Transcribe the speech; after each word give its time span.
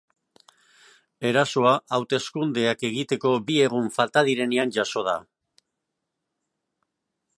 Erasoa 1.31 1.73
hauteskundeak 1.97 2.85
egiteko 2.89 3.33
bi 3.51 3.59
egun 3.67 3.93
falta 3.99 4.25
direnean 4.31 4.75
jazo 4.79 5.05
da. 5.09 5.15